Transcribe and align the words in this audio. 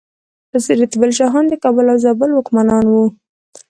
رتبیل 0.81 1.11
شاهان 1.19 1.45
د 1.49 1.53
کابل 1.63 1.85
او 1.91 1.97
زابل 2.03 2.29
واکمنان 2.33 2.85
وو 2.87 3.05